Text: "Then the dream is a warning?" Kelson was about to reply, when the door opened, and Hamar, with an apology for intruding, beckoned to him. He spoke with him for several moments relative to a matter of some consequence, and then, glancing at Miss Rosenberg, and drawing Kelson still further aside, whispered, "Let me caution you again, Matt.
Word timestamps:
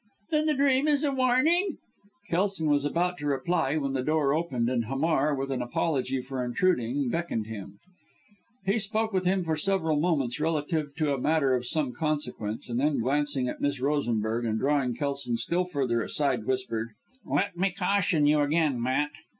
"Then 0.31 0.47
the 0.47 0.55
dream 0.55 0.87
is 0.87 1.03
a 1.03 1.11
warning?" 1.11 1.77
Kelson 2.27 2.67
was 2.71 2.85
about 2.85 3.19
to 3.19 3.27
reply, 3.27 3.77
when 3.77 3.93
the 3.93 4.01
door 4.01 4.33
opened, 4.33 4.67
and 4.67 4.85
Hamar, 4.85 5.35
with 5.35 5.51
an 5.51 5.61
apology 5.61 6.23
for 6.23 6.43
intruding, 6.43 7.09
beckoned 7.09 7.43
to 7.43 7.49
him. 7.51 7.77
He 8.65 8.79
spoke 8.79 9.13
with 9.13 9.25
him 9.25 9.43
for 9.43 9.55
several 9.55 9.99
moments 9.99 10.39
relative 10.39 10.95
to 10.95 11.13
a 11.13 11.21
matter 11.21 11.53
of 11.53 11.67
some 11.67 11.93
consequence, 11.93 12.67
and 12.67 12.79
then, 12.79 12.97
glancing 12.99 13.47
at 13.47 13.61
Miss 13.61 13.79
Rosenberg, 13.79 14.43
and 14.43 14.57
drawing 14.57 14.95
Kelson 14.95 15.37
still 15.37 15.65
further 15.65 16.01
aside, 16.01 16.47
whispered, 16.47 16.93
"Let 17.23 17.55
me 17.55 17.69
caution 17.69 18.25
you 18.25 18.39
again, 18.39 18.81
Matt. 18.81 19.11